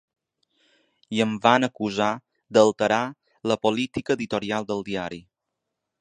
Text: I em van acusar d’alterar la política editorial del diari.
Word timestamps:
I 1.17 1.21
em 1.25 1.35
van 1.43 1.67
acusar 1.67 2.09
d’alterar 2.57 2.99
la 3.53 3.59
política 3.67 4.17
editorial 4.19 4.71
del 4.73 4.83
diari. 4.89 5.25